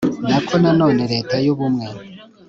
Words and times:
nako 0.29 0.53
na 0.63 0.71
none 0.79 1.01
leta 1.13 1.35
y'ubumwe.. 1.45 1.87